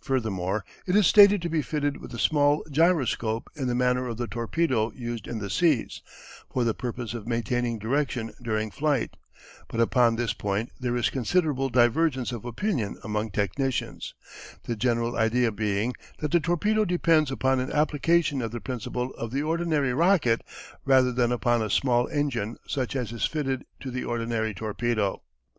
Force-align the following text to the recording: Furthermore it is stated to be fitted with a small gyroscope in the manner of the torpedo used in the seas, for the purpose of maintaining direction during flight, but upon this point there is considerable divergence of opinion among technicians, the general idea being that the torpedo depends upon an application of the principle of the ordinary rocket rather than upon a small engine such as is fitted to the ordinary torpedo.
Furthermore 0.00 0.64
it 0.86 0.96
is 0.96 1.06
stated 1.06 1.42
to 1.42 1.50
be 1.50 1.60
fitted 1.60 1.98
with 1.98 2.14
a 2.14 2.18
small 2.18 2.64
gyroscope 2.70 3.50
in 3.54 3.66
the 3.66 3.74
manner 3.74 4.06
of 4.08 4.16
the 4.16 4.26
torpedo 4.26 4.90
used 4.96 5.26
in 5.28 5.40
the 5.40 5.50
seas, 5.50 6.00
for 6.50 6.64
the 6.64 6.72
purpose 6.72 7.12
of 7.12 7.28
maintaining 7.28 7.78
direction 7.78 8.32
during 8.40 8.70
flight, 8.70 9.14
but 9.68 9.78
upon 9.78 10.16
this 10.16 10.32
point 10.32 10.70
there 10.80 10.96
is 10.96 11.10
considerable 11.10 11.68
divergence 11.68 12.32
of 12.32 12.46
opinion 12.46 12.96
among 13.04 13.30
technicians, 13.30 14.14
the 14.62 14.74
general 14.74 15.16
idea 15.18 15.52
being 15.52 15.92
that 16.20 16.30
the 16.30 16.40
torpedo 16.40 16.86
depends 16.86 17.30
upon 17.30 17.60
an 17.60 17.70
application 17.70 18.40
of 18.40 18.52
the 18.52 18.62
principle 18.62 19.10
of 19.18 19.32
the 19.32 19.42
ordinary 19.42 19.92
rocket 19.92 20.40
rather 20.86 21.12
than 21.12 21.30
upon 21.30 21.60
a 21.60 21.68
small 21.68 22.08
engine 22.08 22.56
such 22.66 22.96
as 22.96 23.12
is 23.12 23.26
fitted 23.26 23.66
to 23.80 23.90
the 23.90 24.02
ordinary 24.02 24.54
torpedo. 24.54 25.20